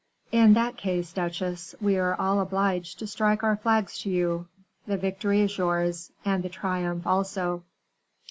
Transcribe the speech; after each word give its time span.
"In 0.31 0.55
that 0.55 0.77
case, 0.77 1.13
duchesse, 1.13 1.75
we 1.79 1.95
are 1.99 2.15
all 2.19 2.39
obliged 2.39 2.97
to 2.97 3.05
strike 3.05 3.43
our 3.43 3.55
flags 3.55 3.99
to 3.99 4.09
you. 4.09 4.47
The 4.87 4.97
victory 4.97 5.41
is 5.41 5.55
yours, 5.59 6.11
and 6.25 6.41
the 6.41 6.49
triumph 6.49 7.05
also. 7.05 7.61